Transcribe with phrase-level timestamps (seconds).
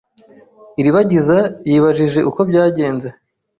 [0.79, 1.37] Iribagiza
[1.69, 3.07] yibajije uko byagenze.